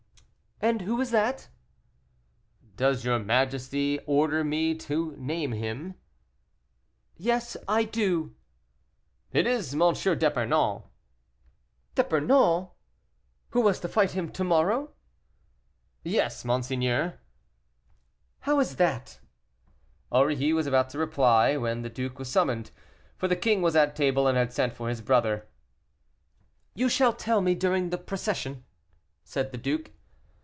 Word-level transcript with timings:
"And 0.63 0.81
who 0.83 1.01
is 1.01 1.09
that?" 1.09 1.47
"Does 2.75 3.03
your 3.03 3.17
highness 3.17 3.73
order 4.05 4.43
me 4.43 4.75
to 4.75 5.15
name 5.17 5.53
him?" 5.53 5.95
"Yes, 7.17 7.57
I 7.67 7.83
do." 7.83 8.35
"It 9.33 9.47
is 9.47 9.73
M. 9.73 9.79
d'Epernon." 9.91 10.83
"D'Epernon! 11.95 12.69
who 13.49 13.61
was 13.61 13.79
to 13.79 13.87
fight 13.89 14.11
him 14.11 14.31
to 14.31 14.43
morrow?" 14.43 14.91
"Yes, 16.03 16.45
monseigneur." 16.45 17.19
"How 18.41 18.59
is 18.59 18.75
that?" 18.75 19.19
Aurilly 20.11 20.53
was 20.53 20.67
about 20.67 20.91
to 20.91 20.99
reply, 20.99 21.57
when 21.57 21.81
the 21.81 21.89
duke 21.89 22.19
was 22.19 22.29
summoned; 22.31 22.69
for 23.17 23.27
the 23.27 23.35
king 23.35 23.63
was 23.63 23.75
at 23.75 23.95
table, 23.95 24.27
and 24.27 24.37
had 24.37 24.53
sent 24.53 24.73
for 24.75 24.89
his 24.89 25.01
brother. 25.01 25.47
"You 26.75 26.87
shall 26.87 27.13
tell 27.13 27.41
me 27.41 27.55
during 27.55 27.89
the 27.89 27.97
procession," 27.97 28.63
said 29.23 29.51
the 29.51 29.57
duke. 29.57 29.93